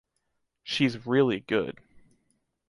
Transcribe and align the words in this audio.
She’s 0.63 1.05
really 1.05 1.41
good. 1.41 1.77